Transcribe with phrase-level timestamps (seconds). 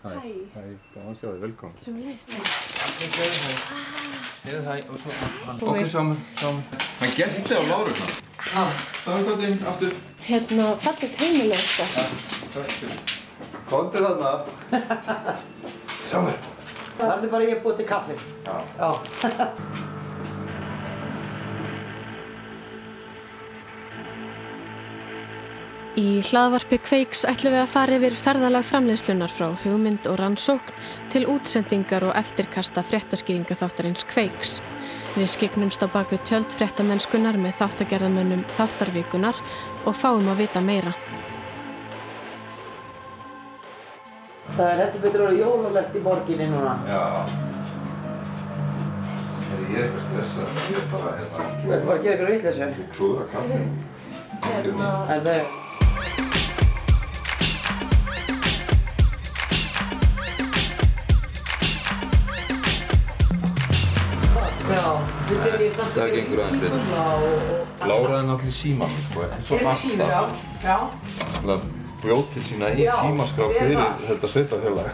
[0.00, 0.08] Hæ.
[0.54, 0.60] Hæ,
[0.94, 1.76] gaman að sjá þig, velkomin.
[1.84, 2.28] Sem leist.
[4.40, 5.58] Segðu hæ og svo hann.
[5.60, 5.92] Þú Ok, veist.
[5.92, 6.64] sjáum við, sjáum við.
[7.00, 8.06] Hann gerði á Láruna.
[8.40, 8.62] Já,
[9.02, 9.92] sjáum við hvað þinn aftur.
[10.30, 11.84] Hérna, fallit heimileg sko.
[13.68, 14.32] Komdu þarna.
[16.10, 16.48] Við.
[17.00, 18.16] Það er bara ég búið til kaffi.
[18.48, 18.56] Já.
[18.80, 18.90] Já.
[25.98, 30.74] Í hlaðvarpi Kveiks ætlum við að fara yfir ferðalag framleiðslunar frá hugmynd og rannsókn
[31.10, 34.60] til útsendingar og eftirkasta fréttaskýringa þáttarins Kveiks.
[35.16, 39.40] Við skiknumst á bakvið tjöld fréttamennskunar með þáttagerðamönnum þáttarvikunar
[39.82, 40.92] og fáum að vita meira.
[44.54, 46.76] Það er heldur betur orðið jólalegt í borginni núna.
[46.86, 47.02] Já.
[49.50, 50.54] Er ég eitthvað stressað?
[50.70, 51.48] Ég er bara hérna.
[51.64, 52.70] Þú ert bara að gera ykkur vitleysu.
[52.78, 53.66] Ég klúðra kaffinu.
[55.10, 55.34] En þau...
[55.34, 55.69] Já, við byrjum
[65.30, 66.80] Það gengur aðeins betur.
[66.80, 67.90] betur.
[67.90, 69.22] Lára er náttúrulega í símanum, sko.
[69.28, 70.18] Er sínu, já.
[70.18, 70.40] alltaf.
[70.64, 70.76] Já.
[71.36, 71.62] Þannig að
[72.02, 74.04] bjóð til sína í símaskrá er fyrir það.
[74.08, 74.90] þetta sveitafélag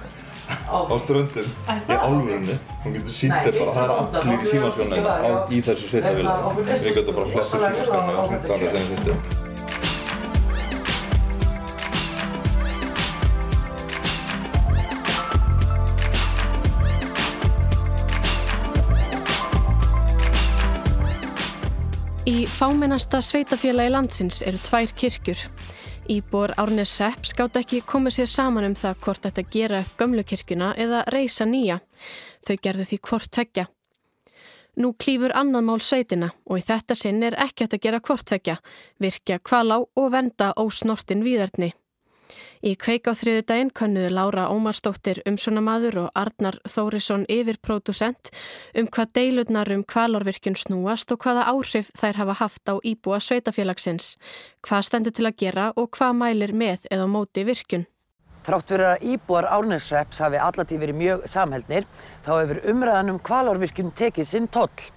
[0.47, 2.59] á ströndum í álurinu.
[2.85, 6.29] Hún getur sínt þér bara, það er allir í símaskrána í þessu sveitafélagi.
[6.29, 9.46] Hérna, Við getum bara flestir símaskrána og þetta alveg sem þetta.
[22.57, 25.37] Fámennasta sveitafélagi landsins eru tvær kirkjur.
[26.09, 30.71] Íbor Árnesrepp skátt ekki komið sér saman um það hvort þetta gera upp gömlu kirkjuna
[30.81, 31.83] eða reysa nýja.
[32.49, 33.67] Þau gerðu því hvort tekja.
[34.81, 38.57] Nú klýfur annað mál sveitina og í þetta sinn er ekkert að gera hvort tekja,
[39.05, 41.75] virkja kvalá og venda ósnortin víðarni.
[42.67, 48.33] Í kveik á þriðu daginn könnuðu Lára Ómarsdóttir umsjónamaður og Arnar Þórisson yfirpródusent
[48.81, 54.17] um hvað deilurnar um kvalárvirkjun snúast og hvaða áhrif þær hafa haft á íbúa sveitafélagsins,
[54.67, 57.85] hvað stendur til að gera og hvað mælir með eða móti virkjun.
[58.49, 61.87] Þrátt fyrir að íbúar Árnesreps hafi allatíð verið mjög samheldnir,
[62.27, 64.89] þá hefur umræðan um kvalárvirkjun tekið sinn toll.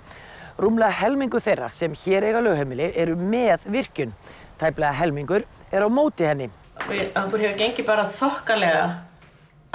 [0.58, 4.18] Rúmlega helmingu þeirra sem hér eiga lögheimili eru með virkjun.
[4.58, 6.50] Tæplega helmingur er á móti henni.
[6.88, 8.86] Við, okkur hefur gengið bara þokkalega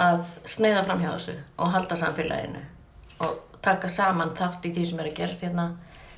[0.05, 2.63] að sneiða fram hjá þessu og halda samfélaginu
[3.23, 5.69] og taka saman þátt í því sem er að gerast hérna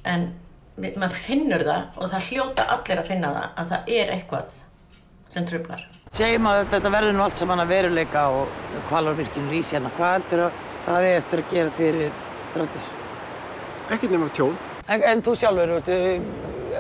[0.07, 0.31] en
[0.77, 4.57] maður finnur það og það hljóta allir að finna það að það er eitthvað
[5.33, 5.85] sem trublar.
[6.17, 8.53] Segjum að þetta verður nú allt saman að veruleika og
[8.91, 9.91] kvalárvirkjun rís hérna.
[9.97, 12.21] Hvað heldur að það er eftir að gera fyrir
[12.55, 12.91] dráttir?
[13.87, 14.55] Ekkert nema tjón.
[14.87, 15.97] En, en þú sjálfur, ertu,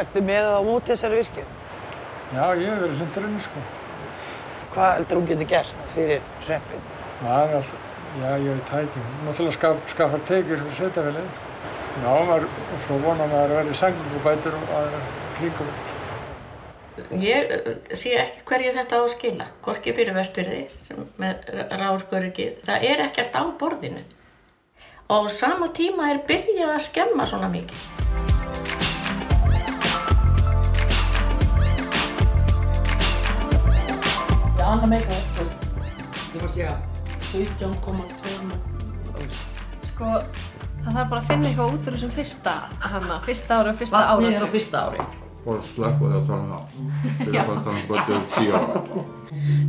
[0.01, 1.51] ertu með á móti þessari virkjun?
[2.33, 3.65] Já, ég hef verið hlundurinn, sko.
[4.77, 6.83] Hvað heldur hún getur gert fyrir hreppin?
[7.23, 7.85] Það er alltaf,
[8.21, 9.05] já, ég veit það ekki.
[9.25, 11.55] Náttúrulega skaf, skafar fyrir sveitafélagið, sko.
[12.03, 15.01] Já, maður, og svo vonar maður að verði sangungubætur og aðra
[15.39, 16.03] kringum þetta, sko.
[17.25, 17.73] Ég uh,
[18.03, 22.63] sé ekki hverju þetta á að skila, hvorki fyrir vestfyrði sem með ráðurkörugið.
[22.69, 24.05] Það er ekkert á borðinu
[25.09, 27.96] og á sama tíma er byrjað að skemma svona mikið.
[34.67, 36.01] Já, annað meika, þú veist,
[36.35, 36.71] ég var að segja
[37.31, 39.27] 17,2
[39.93, 40.09] Sko,
[40.81, 44.01] það þarf bara að finna eitthvað út úr þessum fyrsta, hana, fyrsta ára og fyrsta
[44.01, 44.17] ára.
[44.17, 45.05] Vatnið er á fyrsta ári.
[45.47, 46.65] Og slökk og það tala um það.
[47.21, 48.83] Fyrir að tala um hvað þau tíu ára.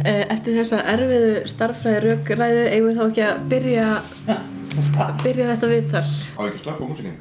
[0.07, 3.87] Eh, Eftir þessa erfiðu starffræði raukræðu eigum við þá ekki að byrja,
[5.21, 6.05] byrja þetta viðtal.
[6.07, 7.19] Á ekki slökk á músikinn?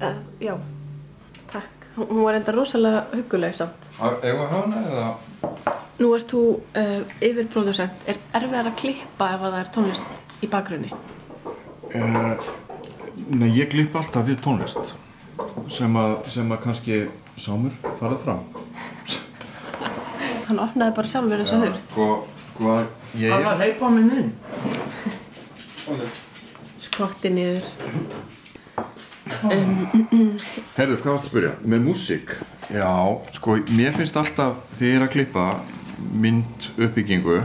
[0.00, 0.54] Uh, já,
[1.54, 1.86] takk.
[2.00, 3.86] Hún hún var enda rosalega huguleg samt.
[4.00, 5.71] Eigum við að hafa hana eða?
[6.02, 8.06] Nú ert þú uh, yfirpródusent.
[8.10, 10.90] Er erfiðar að klippa ef að það er tónlist í bakgrunni?
[11.92, 14.94] Nei, ég klipp alltaf við tónlist
[15.70, 16.98] sem að, sem að kannski
[17.38, 18.40] sámur farað fram.
[20.48, 21.78] Hann opnaði bara sjálfur þessa hurð.
[21.84, 22.06] Sko,
[22.48, 22.76] sko,
[23.20, 24.30] ég Það var að hleypa minn inn.
[26.88, 27.68] Skotti niður.
[30.76, 31.52] Herðu, hvað varst að spyrja?
[31.62, 32.34] Með músík?
[32.72, 32.90] Já,
[33.36, 35.46] sko, mér finnst alltaf þegar ég er að klippa
[36.12, 37.40] mynd uppbyggingu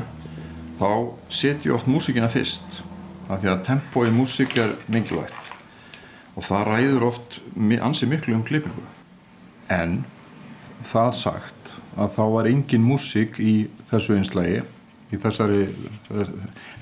[0.80, 0.90] þá
[1.34, 2.82] setjum oft músíkina fyrst
[3.30, 5.52] af því að tempó í músík er mikilvægt.
[6.38, 8.84] Og það ræður oft mi- ansi miklu um klippingu.
[9.70, 10.06] En
[10.84, 14.62] það sagt að þá var engin músík í þessu einslægi
[15.12, 15.68] í þessari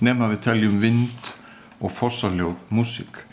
[0.01, 1.31] nema við teljum vind
[1.79, 3.23] og fossarljóð músík.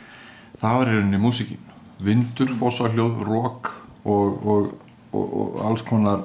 [0.60, 1.58] Það var í rauninni músíkin.
[2.02, 3.72] Vindur, fossarljóð, rók
[4.04, 4.72] og, og,
[5.12, 6.24] og, og alls konar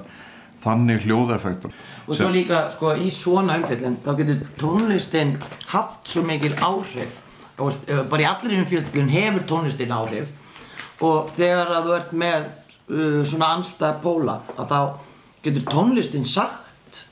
[0.67, 1.73] þannig hljóðeffektur
[2.07, 5.33] Og svo líka, sko, í svona umfjöllin, þá getur tónlistin
[5.73, 7.17] haft svo mikil áhrif.
[7.57, 10.31] Veist, eh, bara í allir umfjöllin hefur tónlistin áhrif.
[11.03, 14.79] Og þegar að þú ert með uh, svona anstæða póla, að þá
[15.43, 17.03] getur tónlistin sagt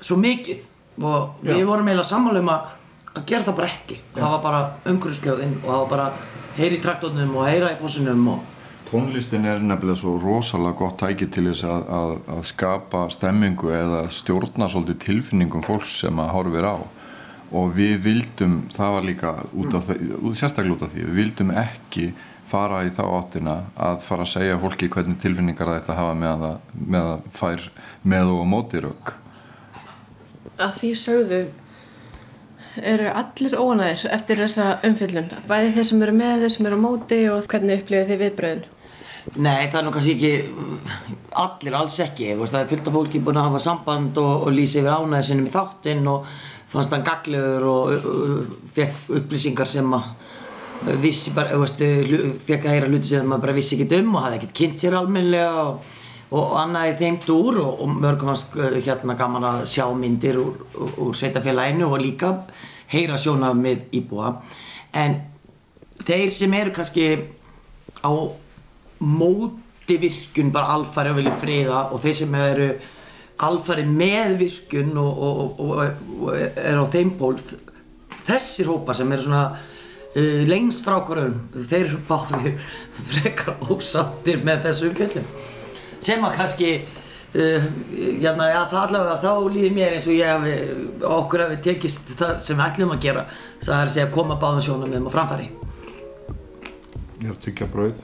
[0.00, 0.64] svo mikið.
[0.98, 2.72] Og við vorum eiginlega sammála um að,
[3.12, 4.00] að gera það bara ekki.
[4.16, 6.08] Það var bara umhverfsljóðinn og það var bara
[6.56, 8.57] heyra í traktornum og heyra í fossinum og
[8.88, 14.06] Tónlistin er nefnilega svo rosalega gott tæki til þess að, að, að skapa stemmingu eða
[14.16, 16.76] stjórna svolítið tilfinningum fólks sem að horfir á
[17.48, 19.98] og við vildum, það var líka út af því,
[20.36, 22.08] sérstaklega út af því, við vildum ekki
[22.48, 26.74] fara í þá áttina að fara að segja fólki hvernig tilfinningar að hafa með að,
[26.96, 27.68] með að fær
[28.08, 29.14] með og á móti rauk.
[30.56, 31.42] Að því sögðu
[32.88, 35.30] eru allir óanæðir eftir þessa umfyllun.
[35.48, 38.66] Bæði þeir sem eru með, þeir sem eru á móti og hvernig upplifið þið viðbröðin?
[39.36, 40.30] Nei, það er nú kannski ekki
[41.36, 44.54] allir, alls ekki, veist, það er fullt af fólki búin að hafa samband og, og
[44.54, 46.30] lýsa yfir ánæði sinni í þáttinn og
[46.72, 50.08] fannst hann gaglegur og uh, uh, fekk upplýsingar sem að
[51.02, 51.82] vissi bara, veist,
[52.46, 54.96] fekk að heyra hluti sem maður bara vissi ekki um og hafði ekkert kynnt sér
[54.98, 55.86] almennilega og,
[56.38, 60.60] og annað í þeim dúr og, og mörgum fannst hérna gaman að sjá myndir úr,
[60.94, 62.34] úr, sveitafélaginu og líka
[62.92, 64.36] heyra sjónafmið íbúa.
[64.96, 65.18] En
[66.06, 67.08] þeir sem eru kannski
[68.00, 68.12] á
[68.98, 72.68] móti virkun bara alfari og vilja friða og þeir sem eru
[73.48, 75.82] alfari með virkun og, og, og,
[76.26, 77.36] og er á þeim pól
[78.28, 81.36] þessir hópar sem eru svona uh, lengst frá hverjum
[81.70, 82.56] þeir báðir
[83.12, 85.28] frekar ósattir með þessu umfjöllum
[86.02, 87.68] sem að kannski uh,
[88.22, 90.58] jafna, já, það allavega þá líður mér eins og ég hafi
[91.14, 93.26] okkur hafi tekist það sem við ætlum að gera
[93.62, 95.50] það er að segja koma báðum sjónum með á framfæri
[97.18, 97.96] Ég er að tyggja brauð.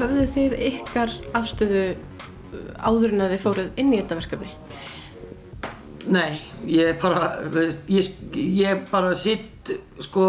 [0.00, 4.50] Höfðu þið ykkar afstöðu uh, áður en að þið fóruð inn í þetta verkefni?
[6.10, 7.28] Nei, ég bara,
[7.86, 9.70] ég, ég bara sitt
[10.02, 10.26] sko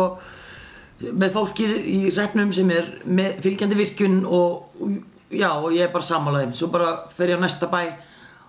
[1.02, 6.08] með fólki í refnum sem er með fylgjandi virkun og já, og ég er bara
[6.08, 6.56] sammálaðið.
[6.58, 7.84] Svo bara fer ég á næsta bæ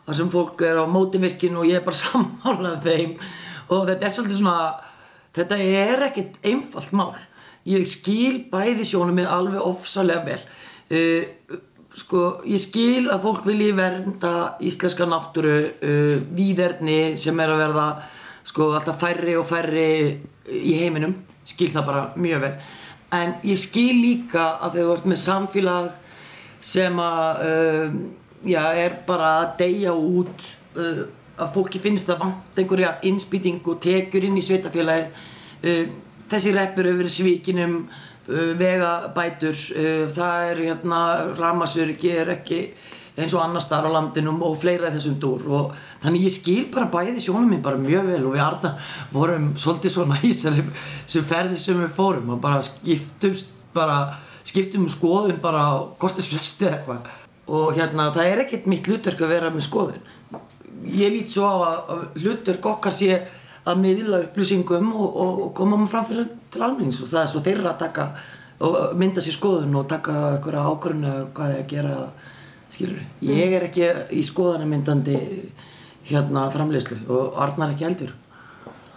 [0.04, 3.14] þar sem fólk er á móti virkun og ég er bara sammálaðið þeim
[3.72, 4.56] og þetta er svolítið svona,
[5.36, 7.14] þetta er ekkert einfalt mál.
[7.64, 10.40] Ég skil bæði sjónum með alveg ofsalega vel.
[10.92, 11.58] Uh,
[11.96, 17.88] sko, ég skil að fólk vilji vernda íslenska náttúru uh, víðerni sem er að verða
[18.44, 19.88] sko, alltaf færri og færri
[20.44, 21.16] í heiminum,
[21.48, 22.56] skil það bara mjög vel
[23.14, 25.90] en ég skil líka að þau vart með samfélag
[26.64, 27.99] sem að uh,
[28.49, 30.49] já, er bara að deyja út
[30.81, 35.22] uh, að fólki finnst að vant einhverja innspýtingu tekur inn í sveitafélagið
[35.69, 35.84] uh,
[36.32, 37.78] þessi reppur hefur verið svíkinum
[38.25, 39.58] vegabætur.
[40.16, 41.00] Það er hérna
[41.37, 42.61] ramasörgi er ekki
[43.14, 45.44] eins og annar staðar á landinum og fleira þessum dúr.
[45.46, 48.72] Og þannig ég skil bara bæði sjónum minn bara mjög vel og við Arna
[49.12, 50.64] vorum svolítið svona í þessari
[51.06, 53.99] sem ferði sem við fórum og bara skiptumst bara
[54.54, 57.08] skiptum um skoðun bara á kortis fresti eða eitthvað.
[57.44, 60.06] Og hérna það er ekkert mitt hlutverk að vera með skoðun.
[60.94, 63.19] Ég lít svo á að, hlutverk okkar sé
[63.64, 67.02] að miðla upplýsingum og, og, og koma maður fram fyrir til almennings.
[67.02, 68.08] Og það er svo þeirra að taka
[68.64, 71.96] og mynda sér skoðun og taka einhverja ákvörðinu hvað það er að gera
[72.70, 75.17] skilur ég er ekki í skoðanamyndandi
[76.08, 78.14] hérna framleiðslu og Arnar ekki heldur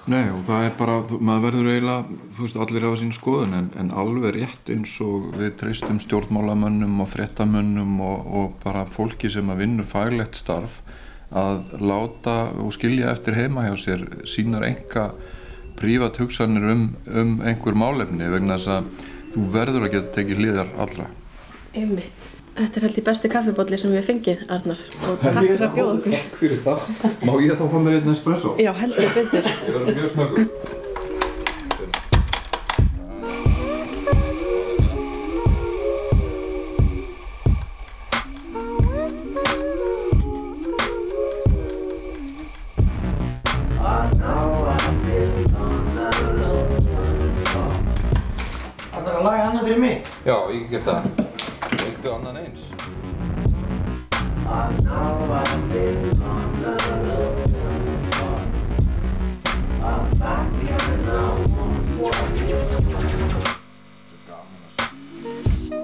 [0.08, 3.66] Nei og það er bara, maður verður eiginlega, þú veist, allir hafa sín skoðun en,
[3.82, 9.52] en alveg rétt eins og við treystum stjórnmálamönnum og fréttamönnum og, og bara fólki sem
[9.52, 10.80] að vinna faglegt starf
[11.36, 15.10] að láta og skilja eftir heima hjá sér sínar enga
[15.78, 18.90] prívat hugsanir um, um einhver málefni vegna þess að
[19.36, 21.12] þú verður að geta tekið liðar allra.
[21.76, 22.37] Einmitt.
[22.58, 24.80] Þetta er held í besti kaffibólli sem við fengið, Arnar.
[25.06, 26.16] Og takk fyrir að bjóða okkur.
[26.18, 26.88] Takk fyrir það.
[27.30, 28.56] Má ég þá fá mér einn espresso?
[28.58, 29.52] Já, heldur betur.
[29.68, 30.50] Ég verður mjög snöggur.
[48.98, 51.27] Það er að laga hana fyrir mig Já, ég get það.
[52.08, 52.62] Viltu annan eins?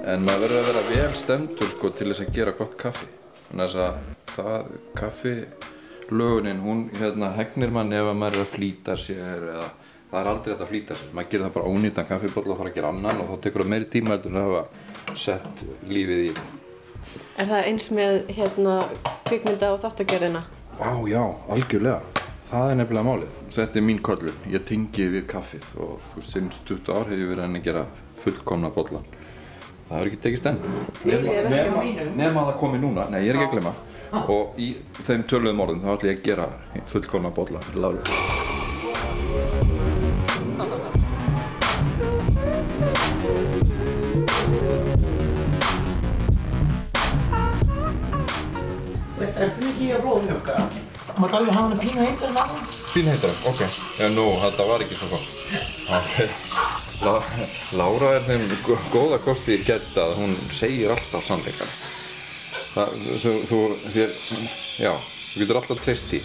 [0.03, 3.09] En maður verður að vera vel stemtur sko til þess að gera gott kaffi.
[3.49, 3.99] Þannig að
[4.31, 5.35] það kaffi
[6.07, 9.67] lögunin, hún hérna hegnir mann ef að maður er að flýta sér eða
[10.13, 12.71] það er aldrei hægt að flýta sér maður gerir það bara ónýtan kaffibólla og fara
[12.71, 16.25] að gera annan og þá tekur það meiri tíma heldur en að hafa sett lífið
[16.27, 16.33] í.
[17.37, 18.77] Er það eins með hérna
[19.27, 20.43] kvikmynda og þáttagerðina?
[20.79, 21.99] Vá, já, algjörlega.
[22.53, 23.41] Það er nefnilega málið.
[23.53, 27.17] Þetta er mín kollun, ég tengi við kaffið og þú veist, sinns 20 ár hef
[27.17, 27.85] ég verið enn að gera
[28.23, 29.05] fullkomna bollan
[29.89, 30.61] það hefur ekki tekist enn.
[32.17, 33.75] Nema það komi núna, nei ég er ekki að glemma
[34.29, 36.49] og í þeim töluðum orðum þá ætlum ég að gera
[36.93, 38.42] fullkomna bollan fyrir Láru
[49.93, 50.53] Ertu ekki í að blóða mjölka?
[51.21, 52.63] Mátt alveg hafa hana pínu heitar en annan?
[52.93, 53.61] Fín heitar ok,
[54.05, 55.29] en nú, þetta var ekki svo gott.
[57.03, 57.13] La,
[57.77, 61.67] Lára er þeim gó- góða kosti í gett að hún segir alltaf sannleikan
[62.73, 62.87] Það,
[63.21, 63.57] þú, þú,
[63.93, 64.09] þér,
[64.81, 64.93] já,
[65.33, 66.19] þú getur alltaf treyst í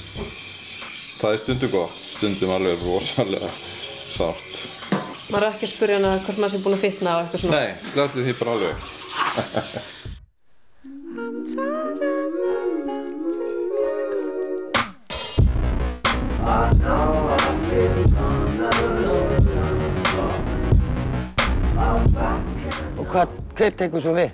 [1.18, 3.50] Það er stundum gott, stundum alveg rosalega
[4.08, 4.52] sárt.
[5.28, 7.58] Maður er ekki að spyrja hana hvort maður sé búin að fitna og eitthvað svona.
[7.58, 8.76] Nei, slættu því bara alveg
[23.12, 24.30] hvað, hver tekur svo við?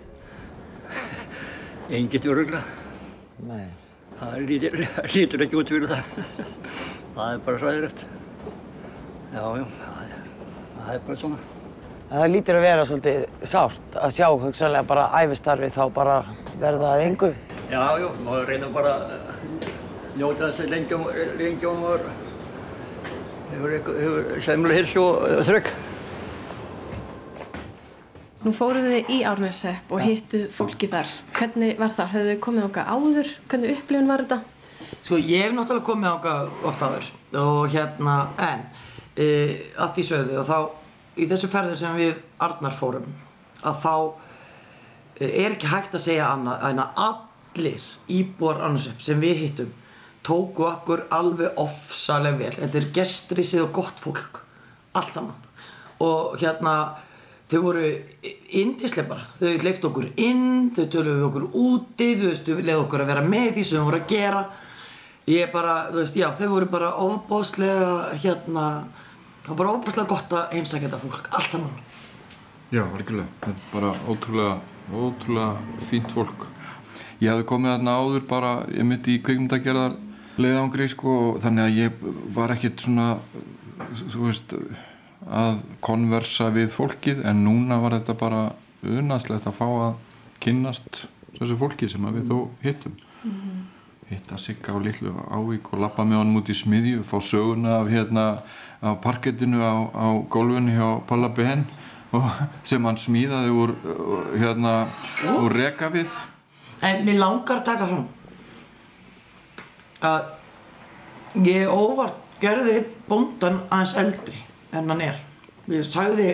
[1.94, 2.60] Engin örugla.
[3.44, 3.66] Nei.
[4.18, 4.76] Það lítur,
[5.14, 6.12] lítur ekki út fyrir það.
[7.14, 8.04] Það er bara svæðilegt.
[9.34, 10.14] Já, já, það er,
[10.78, 11.40] það er bara svona.
[12.14, 16.18] Það lítur að vera svolítið sárt að sjá hugsanlega bara æfistarfi þá bara
[16.60, 17.32] verða að engu.
[17.72, 18.92] Já, já, maður reynir bara
[20.14, 22.06] njóta þess að lengi á maður
[23.54, 25.74] hefur, semlu hirsi og þrögg.
[28.44, 31.08] Nú fóruð þið í Árneshrepp og hittuð fólki þar.
[31.32, 32.10] Hvernig var það?
[32.12, 33.30] Höfðu þið komið okkar áður?
[33.48, 34.38] Hvernig upplifun var þetta?
[35.00, 37.06] Sko ég hef náttúrulega komið ángað oft áður
[37.40, 38.66] og hérna en
[39.16, 39.28] e,
[39.80, 40.58] að því sögðu og þá
[41.16, 43.08] í þessu ferður sem við Arnar fórum
[43.64, 49.24] að þá e, er ekki hægt að segja annað en að allir íbúar Arnarsöp sem
[49.24, 49.72] við hittum
[50.24, 52.52] tóku okkur alveg ofsalega vel.
[52.56, 54.40] Þetta er gestrisið og gott fólk.
[54.96, 55.50] Allt saman.
[56.04, 56.74] Og hérna
[57.50, 57.82] þau voru
[58.56, 59.26] indislega bara.
[59.40, 63.10] Þau leiftu okkur inn, þau töluðu við okkur úti, þú veist, þau leiðu okkur að
[63.12, 64.44] vera með því sem þau voru að gera.
[65.30, 68.64] Ég bara, þú veist, já, þau voru bara ofbáslega, hérna,
[69.44, 71.76] það var bara ofbáslega gott að heimsækja þetta fólk, allt saman.
[72.72, 73.28] Já, algjörlega.
[73.44, 74.56] Þetta er bara ótrúlega,
[74.92, 76.48] ótrúlega fínt fólk.
[77.22, 79.94] Ég hefði komið þarna áður bara, ég myndi í kveikmyndagerðar
[80.34, 82.02] leiðangri, sko, þannig að ég
[82.34, 83.06] var ekkert svona,
[84.02, 84.56] þú veist,
[85.30, 88.42] að konversa við fólkið, en núna var þetta bara
[88.84, 89.94] unaðslegt að fá að
[90.44, 91.04] kynnast
[91.38, 92.98] þessu fólki sem við þó hittum.
[94.10, 97.88] Hitta Sigga á litlu ávík og lappa með honum út í smiðju, fá söguna af
[97.88, 98.26] hérna,
[98.84, 101.64] af parkettinu á, á gólfunni hjá Palla Ben
[102.68, 103.72] sem hann smíðaði úr
[104.36, 104.74] hérna
[105.38, 106.12] úr rekavið.
[106.84, 108.08] En mér langar að taka fram
[110.04, 114.42] að ég óvart gerði bóndan aðeins eldri
[114.74, 115.18] en hann er.
[115.70, 116.28] Ég sagði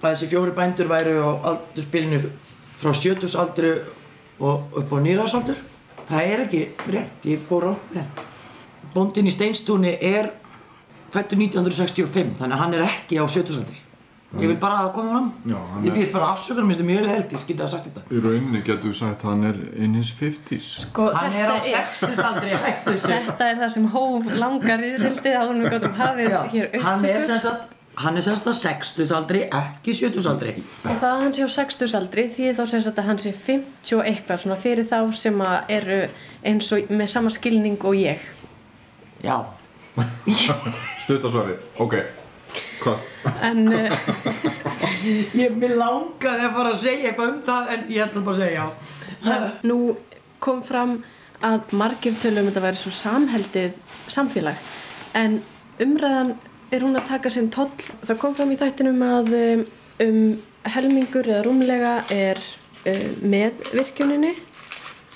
[0.00, 2.22] að þessi fjóri bændur væru á aldurspilinu
[2.80, 3.74] frá sjötusaldri
[4.40, 5.60] og upp á nýrarsaldur.
[6.08, 8.24] Það er ekki rétt, ég fór á það.
[8.94, 10.32] Bóndin í Steinstúni er
[11.14, 13.78] fættur 1965, þannig að hann er ekki á sjötusaldri.
[14.38, 15.32] Ég vil bara að það komi fram.
[15.50, 17.72] Já, hann Ég er- býðist bara afsökunar, minnst það mjög held, ég skildi að hafa
[17.72, 18.02] sagt þetta.
[18.14, 21.58] í rauninni getur við sagt að hann er in his 50s Sko, Hann er á
[21.66, 23.08] sextusaldri, hættu þessu.
[23.26, 27.18] Þetta er það sem hóf langar yfirhildið áður en við gotum hafið hér hann er
[27.18, 27.26] upptökur.
[27.26, 31.42] sem sagt hann er sem sagt á sextusaldri, ekki sjötusaldri Og það að hann sé
[31.42, 35.12] á 60-saldri því þá sem sagt að hann sé 50 og eitthvað svona fyrir þá
[35.12, 35.98] sem að eru
[36.44, 38.18] eins og með sama skilning og ég.
[39.24, 39.42] já,
[41.02, 41.94] Stuttasvari, ok?
[43.46, 44.10] En uh,
[45.42, 48.42] ég mér langaði að fara að segja eitthvað um það en ég ætla bara að
[48.44, 48.90] segja já
[49.66, 49.78] nú
[50.40, 51.00] kom fram
[51.44, 53.76] að margir tölum þetta væri svo samheldið
[54.10, 54.60] samfélag
[55.16, 55.40] en
[55.80, 56.34] umræðan
[56.70, 57.72] er hún að taka sinn toll.
[58.06, 59.64] Það kom fram í þættinum að um,
[60.04, 60.20] um
[60.70, 62.38] helmingur eða rúmlega er
[62.86, 64.34] um, með virkjuninni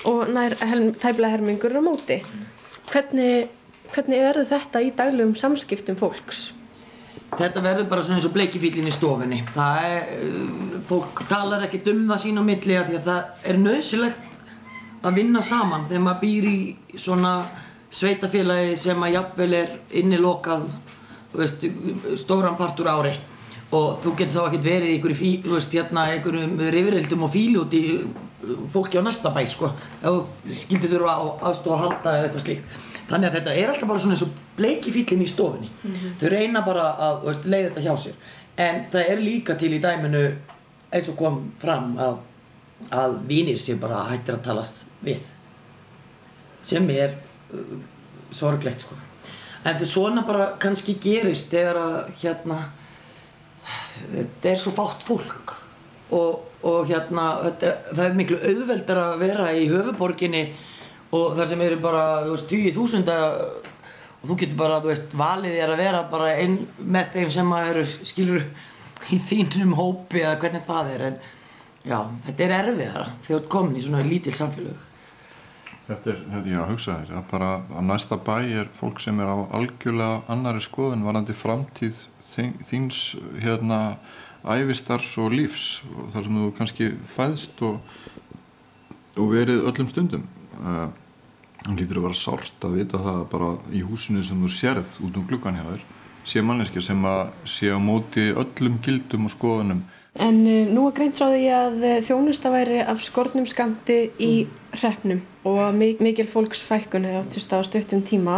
[0.09, 2.19] og nær helm, tæplega helmingur er á móti.
[2.91, 3.53] Hvernig,
[3.95, 6.49] hvernig verður þetta í daglegum samskiptum fólks?
[7.39, 9.41] Þetta verður bara svona eins og bleikifílinn í stofunni.
[9.55, 13.51] Það er, uh, fólk talar ekkert um það sín á milli af því að það
[13.51, 14.41] er nöðsilegt
[15.05, 16.59] að vinna saman þegar maður býr í
[16.97, 17.35] svona
[17.95, 20.67] sveitafélagi sem að jafnvel er innilokað
[21.35, 21.67] veist,
[22.23, 23.15] stóran partur ári.
[23.75, 27.33] Og þú getur þá ekkert verið í einhverju fí, þú veist, hérna, einhverjum rifrildum og
[27.35, 29.73] fílu út í uh, fólki á næsta bæ, sko.
[30.01, 33.71] Ef þú skildir þurfa á aðstofa að halda eða eitthvað slíkt þannig að þetta er
[33.73, 35.71] alltaf bara svona eins og bleiki fýllin í stofunni.
[36.21, 38.21] Þau reyna bara að veist, leiða þetta hjá sér.
[38.65, 40.25] En það er líka til í dæminu
[40.95, 42.21] eins og kom fram að,
[42.95, 45.25] að vinir sem bara hættir að talast við.
[46.65, 47.17] Sem er
[47.53, 47.75] uh,
[48.33, 48.97] sorglegt sko.
[49.65, 52.61] En þetta svona bara kannski gerist þegar að hérna
[54.13, 55.55] þetta er svo fátt fólk.
[56.15, 60.45] Og, og hérna þetta, það er miklu auðveldar að vera í höfuborginni
[61.15, 65.59] og þar sem eru bara þú veist, 20.000 og þú getur bara, þú veist, valið
[65.59, 68.47] þér að vera bara einn með þeim sem að eru skilur
[69.13, 71.19] í þínum hópi eða hvernig það er en
[71.85, 74.91] já, þetta er erfiðara þegar þú ert komin í svona lítil samfélög
[75.85, 79.29] Þetta er, þetta, já, hugsa þér, að bara á næsta bæ er fólk sem er
[79.29, 81.99] á algjörlega annari skoðun varandi framtíð
[82.31, 83.01] þín- þíns,
[83.43, 83.81] hérna,
[84.49, 87.77] æfistars og lífs og þar sem þú kannski fæðst og,
[89.21, 90.25] og verið öllum stundum.
[91.65, 94.99] Hann lítur að vera sárt að vita það að bara í húsinu sem þú sérð
[95.07, 95.85] út um gluggan hjá þér
[96.25, 99.83] sé manneskja sem að sé á móti öllum gildum og skoðunum
[100.15, 104.47] En uh, nú er greint frá því að uh, þjónusta væri af skornum skamti í
[104.79, 108.37] hreppnum og að mi- mikil fólksfækkun hefði átt sér stað á stuttum tíma.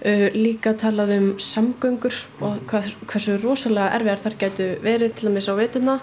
[0.00, 5.36] Uh, líka talað um samgöngur og hvað, hversu rosalega erfiðar þar getur verið til að
[5.36, 5.98] missa á veituna.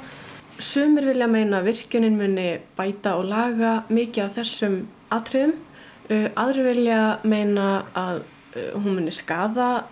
[0.61, 4.77] Sumir vilja meina að virkjunin muni bæta og laga mikið af þessum
[5.09, 5.57] atriðum.
[6.05, 9.85] Uh, aðri vilja meina að uh, hún muni skada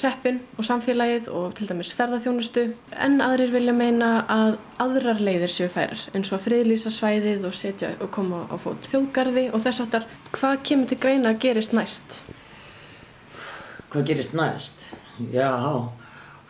[0.00, 2.66] reppin og samfélagið og til dæmis ferðarþjónustu
[3.00, 7.56] en aðrir vilja meina að aðrar leiðir séu færar eins og að friðlýsa svæðið og
[7.56, 11.74] setja og koma á fót þjóðgarði og þess aftar hvað kemur til greina að gerist
[11.76, 12.20] næst?
[13.90, 14.84] hvað gerist næst?
[15.32, 15.50] Já,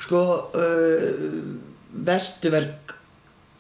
[0.03, 1.29] sko uh,
[1.91, 2.97] vestuverk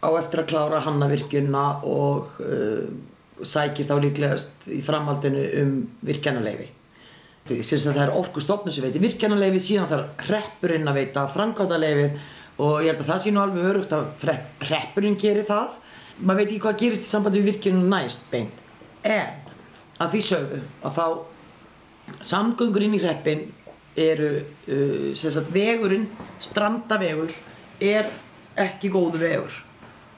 [0.01, 2.91] á eftir að klára hannavirkjuna og uh,
[3.47, 5.73] sækir þá líklegast í framhaldinu um
[7.91, 12.19] að það er orkustofnun sem veitir virkjanaleifi síðan þarf hreppurinn að veita framkvæmdaleifið
[12.61, 15.79] og ég held að það sé nú alveg örugt að hrepp- hreppurinn gerir það.
[16.21, 18.59] Maður veit ekki hvað gerist í sambandi við virkjunum næst beint.
[19.03, 19.39] En
[20.01, 21.07] að því sögðu að þá
[22.31, 23.47] samgöngur inn í hreppin
[24.01, 26.07] eru uh, sem sagt vegurinn,
[26.43, 27.33] strandavegur
[27.81, 28.11] er
[28.61, 29.57] ekki góðu vegur.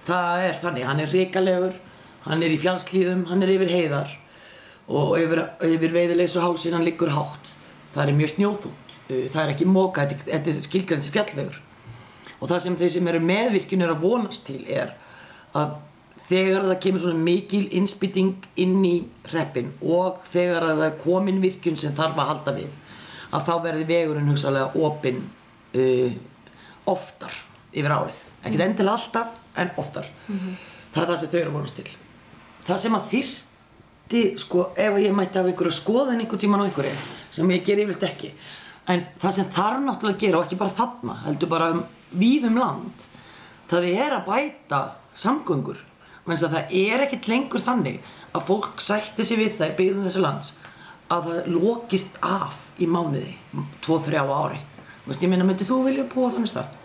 [0.07, 1.79] Það er þannig, hann er ríkalegur
[2.27, 4.17] hann er í fjallslíðum, hann er yfir heiðar
[4.93, 7.55] og yfir, yfir veiðilegs og hásinn hann liggur hátt.
[7.95, 11.61] Það er mjög snjóþúnt, uh, það er ekki móka þetta, er skilgrensi fjallvegur.
[12.43, 14.95] Og það sem þeir sem eru meðvirkjun er að vonast til er
[15.59, 15.77] að
[16.33, 18.95] þegar það kemur svona mikil innspýting inn í
[19.29, 22.79] hreppin og þegar að það er komin virkjun sem þarf að halda við
[23.33, 25.23] að þá verði vegurinn hugsalega opinn
[25.77, 26.13] uh,
[26.91, 27.37] oftar
[27.73, 28.23] yfir árið.
[28.43, 30.09] Ekkert endilega alltaf en oftar.
[30.93, 31.91] Það er það sem þau eru vonast til
[32.67, 36.95] það sem að þyrti sko ef ég mætti af einhverju skoðan einhver tíman á einhverju
[37.33, 38.33] sem ég ger yfirleitt ekki
[38.93, 42.59] en það sem þarf náttúrulega að gera og ekki bara þarna heldur bara um, víðum
[42.61, 43.07] land
[43.73, 44.81] það er að bæta
[45.19, 45.79] samgöngur.
[46.27, 50.07] Menn að það er ekkert lengur þannig að fólk sætti sig við það í byggðum
[50.07, 50.53] þessu lands
[51.13, 53.35] að það lokist af í mánuði
[53.85, 54.61] 2-3 á ári.
[55.11, 56.77] Ég meina, myndið þú vilja búa þannig stað?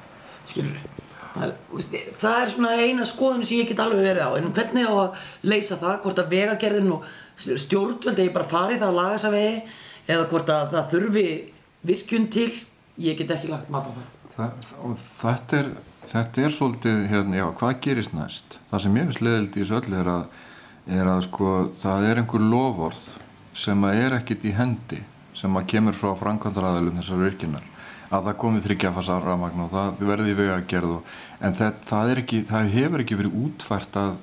[0.48, 4.32] Skilur veist, það er svona eina skoðun sem ég get alveg verið á.
[4.40, 8.90] En hvernig á að leysa það hvort að vegagerðin og stjórnvöld eigi bara farið það
[8.90, 9.62] að laga þessa vegi
[10.08, 11.28] eða hvort að það þurfi
[11.88, 12.52] virkjun til?
[12.98, 14.06] Ég get ekki lagt mat á það.
[14.38, 15.70] Það, og þetta er,
[16.06, 18.58] þetta er svolítið, hérna, já, hvað gerist næst?
[18.70, 20.42] Það sem ég finnst leðild í þessu öllu er að,
[21.00, 23.06] er að sko, það er einhver loforð
[23.58, 25.00] sem að er ekkit í hendi,
[25.38, 27.66] sem að kemur frá framkvæmdaraðalum þessar virkinar,
[28.08, 31.80] að það komi þryggjafasa rafmagn og það verði í vega að gerð og, en það,
[31.90, 34.14] það ekki, það hefur ekki verið útfært að,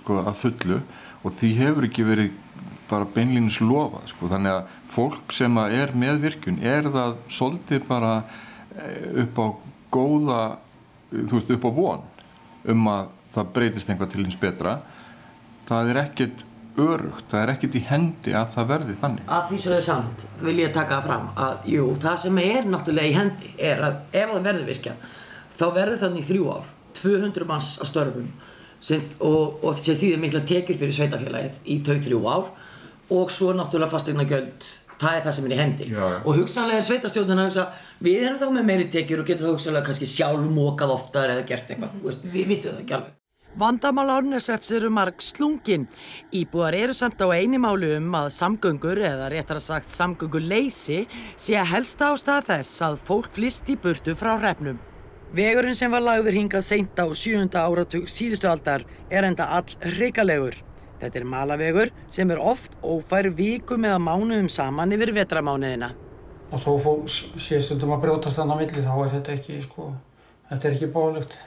[0.00, 0.80] sko, að fullu
[1.20, 2.38] og því hefur ekki verið
[2.90, 7.86] bara beinlínus lofað, sko, þannig að fólk sem að er með virkun er það svolítið
[7.86, 8.16] bara
[8.74, 9.46] eh, upp á
[9.94, 10.42] góða
[11.10, 12.06] þú veist upp á von
[12.70, 14.80] um að það breytist einhvað til hins betra?
[15.70, 16.44] Það er ekkert
[16.80, 19.24] örugt, það er ekkert í hendi að það verði þannig.
[19.36, 23.10] Að því svo þau samt vil ég taka fram að jú, það sem er náttúrulega
[23.10, 25.08] í hendi er að ef það verður virkjað
[25.60, 28.28] þá verður þannig í þrjú ár 200 manns á störfum
[28.80, 32.50] sem, og, og sem þýðir mikla tekjur fyrir sveitafélagið í þau þrjú ár
[33.20, 34.68] og svo náttúrulega fastegna gjöld
[35.00, 35.86] það er það sem er í hendi.
[35.88, 36.18] Já, já.
[36.20, 37.66] og hugsanlega er sveitastjórnina að hugsa
[38.04, 41.46] við erum þá með meiri tekjur og getur þá hugsanlega kannski sjálf mókað oftar eða
[41.48, 43.19] gert eitthvað við vitum það ekki alveg
[43.58, 45.88] Vandamál árnesreps eru marg slungin.
[46.30, 51.00] Íbúar eru samt á eini málu um að samgöngur, eða réttar að sagt samgönguleysi,
[51.34, 54.78] sé að helsta ástæða þess að fólk flist í burtu frá repnum.
[55.34, 57.50] Vegurinn sem var lagður hingað seint á 7.
[57.58, 60.54] áratug síðustu aldar er enda all hrikalegur.
[61.02, 65.90] Þetta er malavegur sem er oft ófær vikum eða mánuðum saman yfir vetramánuðina.
[66.50, 69.92] Og þó fó, sé stundum að brjótast þannig á milli þá er þetta ekki, sko,
[70.50, 71.38] þetta er ekki bólugt.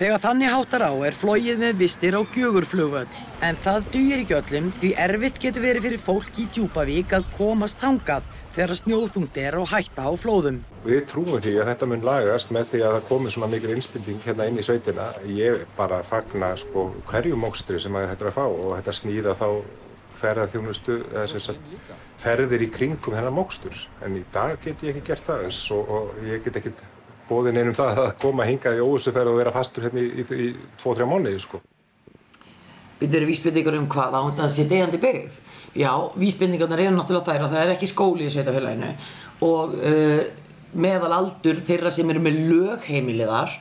[0.00, 3.16] Þegar þannig háttar á er flóið með vistir á gjögurflugvöll.
[3.44, 7.82] En það dugir ekki öllum því erfitt getur verið fyrir fólk í Djúpavík að komast
[7.84, 10.62] hangað þegar snjóðþungt er og hætta á flóðum.
[10.86, 14.22] Við trúum því að þetta mun lagast með því að það komi svona mikil innspynding
[14.24, 15.10] hérna inn í sveitina.
[15.36, 19.34] Ég bara fagna sko hverju mókstri sem að þetta er að fá og þetta snýða
[19.42, 19.48] þá
[20.22, 21.92] ferðarþjónustu eða sem sagt
[22.24, 23.76] ferðir í kringum þennan mókstur.
[24.00, 26.72] En í dag get ég ekki gert það eins og, og ég get ekki
[27.30, 30.48] bóðin einum það að koma hingað í óvissuferð og vera fastur hérna í, í, í
[30.82, 31.62] 2-3 mánuði sko.
[33.00, 35.38] Við erum vísbendingar um hvað á þetta sé degjandi byggð.
[35.78, 38.90] Já, vísbendingarnar eru náttúrulega þær að það er ekki skóli í sveitafélaginu
[39.46, 40.22] og uh,
[40.74, 43.54] meðal aldur þeirra sem eru með lögheimiliðar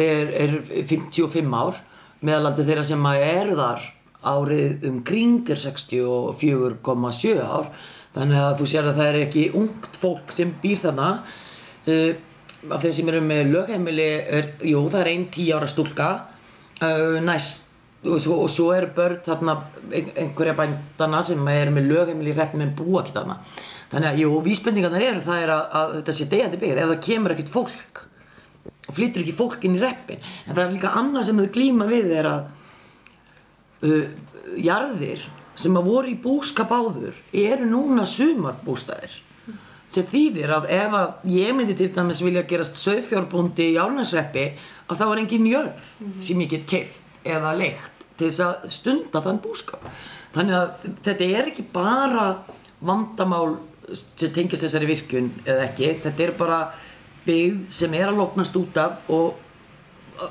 [0.00, 0.54] er, er
[0.88, 1.82] 55 ár,
[2.24, 3.84] meðal aldur þeirra sem eru þar
[4.30, 7.70] árið um kring er 64,7 ár,
[8.16, 11.38] þannig að þú sér að það er ekki ungt fólk sem býr þannig.
[11.84, 12.10] Uh,
[12.68, 16.10] af þeim sem eru með lögheimili er, jú, það er einn 10 ára stúlka
[16.84, 17.66] uh, næst
[18.00, 19.56] og svo, og svo eru börn þarna
[19.92, 23.36] einhverja bændana sem eru með lögheimili hreppin með búa ekki þarna.
[23.90, 26.80] Þannig að, jú, vísbendingarnar eru það er að, að þetta sé degjandi byggð.
[26.80, 28.00] Ef það kemur ekkert fólk
[28.90, 31.86] og flyttur ekki fólk inn í reppin en það er líka annað sem þau glýma
[31.90, 32.40] við er að
[33.86, 34.06] uh,
[34.60, 35.26] jarðir
[35.60, 39.18] sem að voru í búskap áður eru núna sumarbústæðir
[39.90, 44.46] sem þýðir að ef að ég myndi til dæmis vilja gerast sögfjárbúndi í Árnarsreppi
[44.90, 46.22] að þá er engin jörð mm -hmm.
[46.26, 49.82] sem ég get keift eða leikt til þess að stunda þann búskap
[50.34, 52.26] þannig að þetta er ekki bara
[52.80, 53.58] vandamál
[53.92, 56.60] sem tengist þessari virkun eða ekki þetta er bara
[57.26, 59.34] byggð sem er að loknast út af og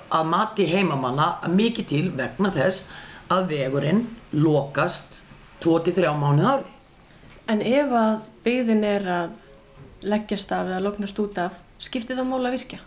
[0.10, 2.90] að mati heimamanna mikið til vegna þess
[3.30, 5.24] að vegurinn lokast
[5.64, 6.76] 2-3 mánuð ári
[7.50, 9.38] En ef að byggðin er að
[10.04, 12.80] leggjast af eða loknast út af, skiptir það mál að virka?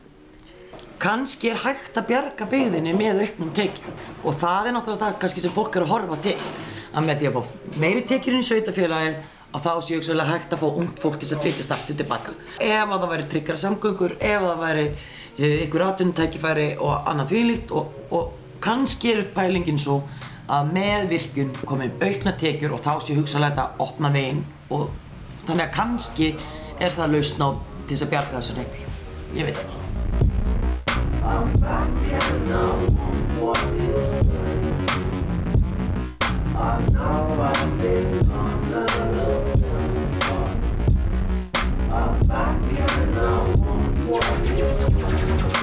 [1.02, 5.44] Kanski er hægt að bjarga byggðinni með auknum tekjum og það er náttúrulega það kannski
[5.44, 6.36] sem fólk er að horfa til
[6.92, 9.14] að með því að fá meiri tekjur í sveitafélagi
[9.52, 12.32] að þá séu ekki hægt að fá ungt fólk til að flytjast aftur tilbaka.
[12.56, 14.86] Ef að það væri tryggjara samgöngur, ef að það væri
[15.66, 20.02] ykkur atvinnutækifæri og annað þvílíkt og, og kannski er pælingin svo
[20.52, 24.90] að með virkun komum aukna tekjur og þá séu hugsalega þetta opna veginn og
[25.46, 26.32] þannig að kannski
[26.80, 27.48] er það lausn á
[27.86, 28.80] til þess að bjarga þessu reyfi.
[29.36, 29.78] Ég veit ekki.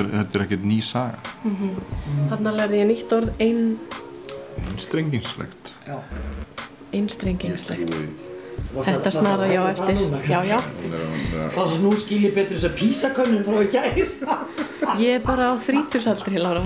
[0.09, 1.19] Þetta er ekkert ný saga.
[1.43, 1.73] Mm -hmm.
[2.29, 3.77] Þannig lærði ég nýtt orð ein...
[4.71, 5.73] Einstrengingslegt.
[6.93, 7.93] Einstrengingslegt.
[8.89, 9.95] Þetta snara ég á eftir.
[10.29, 10.59] Já, já.
[11.59, 14.05] Og nú skil ég betur þess að písakönnum frá í gæri.
[15.01, 16.63] Ég er bara á þrítursaldri, Lára.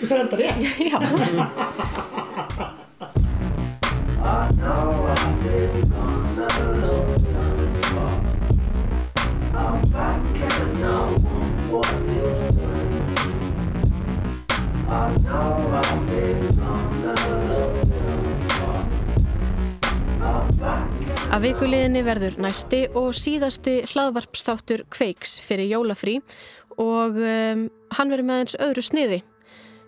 [0.00, 0.60] Þú sagði þetta rétt?
[0.90, 2.23] Já.
[21.34, 26.20] Að vikuliðinni verður næsti og síðasti hlaðvarpsþáttur Kveiks fyrir jólafrí
[26.78, 27.64] og um,
[27.96, 29.18] hann verður með eins öðru sniði.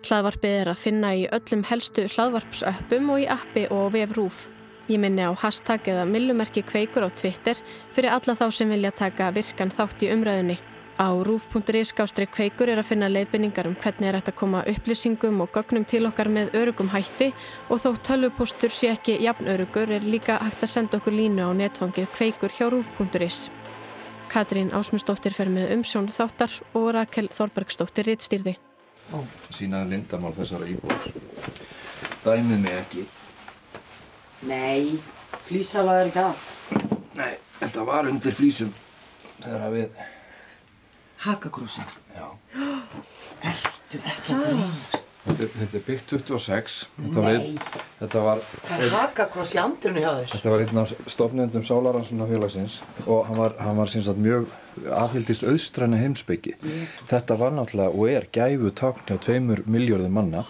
[0.08, 4.48] Hlaðvarpið er að finna í öllum helstu hlaðvarpsöppum og í appi og vefrúf.
[4.90, 7.62] Ég minni á hashtag eða millumerki kveikur á Twitter
[7.94, 10.58] fyrir alla þá sem vilja taka virkan þátt í umræðunni.
[10.96, 15.42] Á rúf.is skástri kveikur er að finna leiðbynningar um hvernig er hægt að koma upplýsingum
[15.44, 17.34] og gögnum til okkar með örugum hætti
[17.68, 21.52] og þó tölvupóstur sé ekki jafn örugur er líka hægt að senda okkur línu á
[21.52, 23.50] netfangið kveikur hjá rúf.is.
[24.32, 28.56] Katrín Ásmundsdóttir fer með umsjón þáttar og Rakel Þorbergsdóttir rittstýrði.
[29.52, 31.12] Sínaði lindamál þessara íbúðar.
[32.24, 33.06] Dæmið mig ekki.
[34.48, 34.96] Nei,
[35.44, 36.50] flýsala er ekki að.
[37.20, 38.72] Nei, þetta var undir flýsum
[39.44, 40.06] þegar að við...
[41.26, 41.84] Hakakrossin.
[42.14, 42.26] Já.
[43.46, 45.02] Ertu ekki að grínast?
[45.26, 46.74] Þetta, þetta er byggt 26.
[47.00, 47.56] Þetta var, einn,
[47.98, 50.28] þetta var, Það er hakakross í andrinu hjá þér.
[50.36, 54.46] þetta var einn af stofnendum Sálaranssona félagsins og hann var, hann var síns að mjög
[54.94, 56.54] aðhildist auðstræna heimsbyggi.
[57.10, 60.44] Þetta var náttúrulega og er gæfu tákn hjá tveimur miljörðum manna.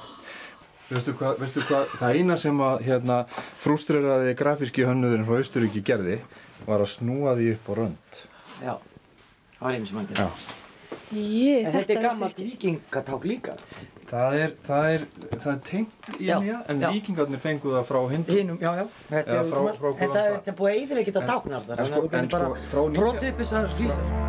[0.90, 3.16] Veistu hvað, veistu hvað, það eina sem að hérna,
[3.64, 6.20] frústreraði grafíski hönnuðurinn frá Austuríki gerði
[6.68, 8.20] var að snúa því upp á rönd.
[8.60, 8.76] Já,
[9.56, 10.28] það var einu sem hann gerði.
[10.28, 10.62] Já.
[11.14, 13.54] Ég, En þetta er gammalt vikingaták líka.
[14.06, 15.04] Það er, það er,
[15.36, 16.88] það er tengt í nýja, en já.
[16.94, 18.32] vikingarnir fengu það frá hindu.
[18.38, 18.86] Hinum, já, já.
[19.10, 21.80] Þetta er, er, þetta er búið að eðilega geta táknar þar.
[21.80, 24.25] en sko- sko, nýja- Broti upp þessar flýsar.